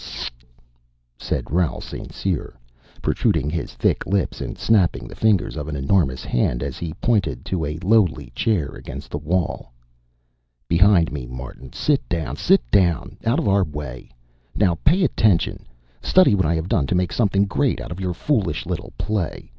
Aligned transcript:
"T 0.01 0.03
t 0.03 0.09
t 0.09 0.31
t 0.39 0.45
t," 0.47 0.47
said 1.19 1.51
Raoul 1.51 1.79
St. 1.79 2.11
Cyr, 2.11 2.57
protruding 3.03 3.51
his 3.51 3.75
thick 3.75 4.03
lips 4.07 4.41
and 4.41 4.57
snapping 4.57 5.07
the 5.07 5.13
fingers 5.13 5.55
of 5.55 5.67
an 5.67 5.75
enormous 5.75 6.23
hand 6.25 6.63
as 6.63 6.79
he 6.79 6.95
pointed 6.95 7.45
to 7.45 7.63
a 7.65 7.77
lowly 7.83 8.31
chair 8.33 8.69
against 8.69 9.11
the 9.11 9.19
wall. 9.19 9.71
"Behind 10.67 11.11
me, 11.11 11.27
Martin. 11.27 11.71
Sit 11.71 12.01
down, 12.09 12.35
sit 12.35 12.61
down. 12.71 13.15
Out 13.27 13.37
of 13.37 13.47
our 13.47 13.63
way. 13.63 14.09
Now! 14.55 14.73
Pay 14.83 15.03
attention. 15.03 15.67
Study 16.01 16.33
what 16.33 16.47
I 16.47 16.55
have 16.55 16.67
done 16.67 16.87
to 16.87 16.95
make 16.95 17.13
something 17.13 17.45
great 17.45 17.79
out 17.79 17.91
of 17.91 17.99
your 17.99 18.15
foolish 18.15 18.65
little 18.65 18.93
play. 18.97 19.49